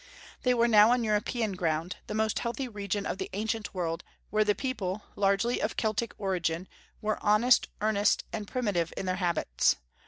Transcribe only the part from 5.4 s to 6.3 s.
of Celtic